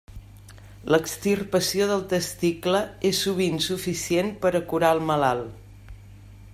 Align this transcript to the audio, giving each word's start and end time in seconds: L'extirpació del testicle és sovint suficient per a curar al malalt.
L'extirpació 0.93 1.87
del 1.91 2.01
testicle 2.13 2.81
és 3.11 3.19
sovint 3.27 3.61
suficient 3.67 4.35
per 4.47 4.53
a 4.57 4.63
curar 4.73 4.93
al 4.95 5.07
malalt. 5.11 5.93